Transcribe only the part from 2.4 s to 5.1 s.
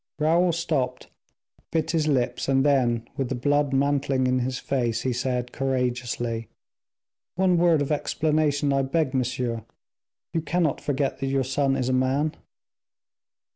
and then, with the blood mantling in his face,